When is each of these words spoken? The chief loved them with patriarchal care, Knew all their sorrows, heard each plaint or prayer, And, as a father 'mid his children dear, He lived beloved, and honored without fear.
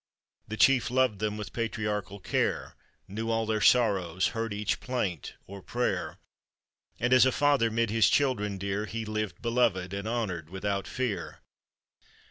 The 0.47 0.57
chief 0.57 0.89
loved 0.89 1.19
them 1.19 1.37
with 1.37 1.53
patriarchal 1.53 2.19
care, 2.19 2.75
Knew 3.07 3.29
all 3.29 3.45
their 3.45 3.61
sorrows, 3.61 4.29
heard 4.29 4.51
each 4.51 4.79
plaint 4.79 5.35
or 5.45 5.61
prayer, 5.61 6.17
And, 6.99 7.13
as 7.13 7.23
a 7.27 7.31
father 7.31 7.69
'mid 7.69 7.91
his 7.91 8.09
children 8.09 8.57
dear, 8.57 8.87
He 8.87 9.05
lived 9.05 9.43
beloved, 9.43 9.93
and 9.93 10.07
honored 10.07 10.49
without 10.49 10.87
fear. 10.87 11.41